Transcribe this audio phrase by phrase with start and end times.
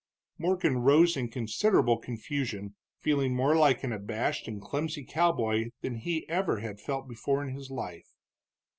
[0.39, 6.27] Morgan rose in considerable confusion, feeling more like an abashed and clumsy cowboy than he
[6.27, 8.09] ever had felt before in his life.